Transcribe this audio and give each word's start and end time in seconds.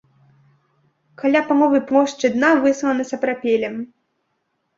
Каля 1.21 1.41
паловы 1.49 1.81
плошчы 1.91 2.25
дна 2.35 2.49
выслана 2.65 3.07
сапрапелем. 3.11 3.79